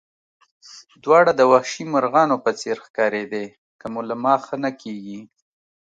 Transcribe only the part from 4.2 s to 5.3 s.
ما ښه نه کېږي.